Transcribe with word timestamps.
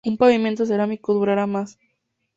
Un 0.09 0.17
pavimento 0.17 0.65
cerámico 0.65 1.13
durara 1.13 1.45
más. 1.45 1.77